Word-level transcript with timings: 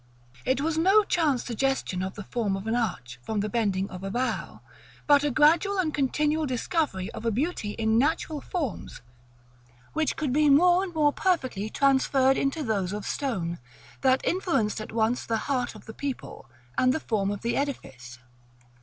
It 0.45 0.61
was 0.61 0.79
no 0.79 1.03
chance 1.03 1.43
suggestion 1.43 2.01
of 2.01 2.15
the 2.15 2.23
form 2.23 2.55
of 2.57 2.65
an 2.65 2.75
arch 2.75 3.19
from 3.21 3.39
the 3.41 3.49
bending 3.49 3.87
of 3.91 4.03
a 4.03 4.09
bough, 4.09 4.61
but 5.05 5.23
a 5.23 5.29
gradual 5.29 5.77
and 5.77 5.93
continual 5.93 6.47
discovery 6.47 7.11
of 7.11 7.23
a 7.23 7.29
beauty 7.29 7.73
in 7.73 7.99
natural 7.99 8.41
forms 8.41 9.03
which 9.93 10.15
could 10.15 10.33
be 10.33 10.49
more 10.49 10.83
and 10.83 10.95
more 10.95 11.13
perfectly 11.13 11.69
transferred 11.69 12.35
into 12.35 12.63
those 12.63 12.93
of 12.93 13.05
stone, 13.05 13.59
that 14.01 14.25
influenced 14.25 14.81
at 14.81 14.91
once 14.91 15.23
the 15.23 15.37
heart 15.45 15.75
of 15.75 15.85
the 15.85 15.93
people, 15.93 16.47
and 16.79 16.93
the 16.95 16.99
form 16.99 17.29
of 17.29 17.41
the 17.41 17.55
edifice. 17.55 18.17